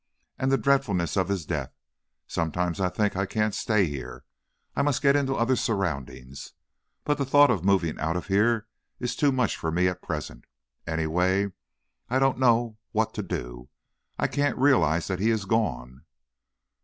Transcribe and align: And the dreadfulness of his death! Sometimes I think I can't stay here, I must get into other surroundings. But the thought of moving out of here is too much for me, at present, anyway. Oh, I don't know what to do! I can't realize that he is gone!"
And 0.39 0.51
the 0.51 0.57
dreadfulness 0.57 1.15
of 1.15 1.27
his 1.27 1.45
death! 1.45 1.75
Sometimes 2.25 2.79
I 2.81 2.89
think 2.89 3.15
I 3.15 3.27
can't 3.27 3.53
stay 3.53 3.85
here, 3.85 4.23
I 4.75 4.81
must 4.81 5.03
get 5.03 5.15
into 5.15 5.35
other 5.35 5.55
surroundings. 5.55 6.53
But 7.03 7.19
the 7.19 7.23
thought 7.23 7.51
of 7.51 7.63
moving 7.63 7.99
out 7.99 8.17
of 8.17 8.25
here 8.25 8.65
is 8.99 9.15
too 9.15 9.31
much 9.31 9.55
for 9.57 9.69
me, 9.71 9.87
at 9.87 10.01
present, 10.01 10.45
anyway. 10.87 11.45
Oh, 11.45 11.51
I 12.09 12.17
don't 12.17 12.39
know 12.39 12.77
what 12.93 13.13
to 13.13 13.21
do! 13.21 13.69
I 14.17 14.25
can't 14.25 14.57
realize 14.57 15.05
that 15.05 15.19
he 15.19 15.29
is 15.29 15.45
gone!" 15.45 16.03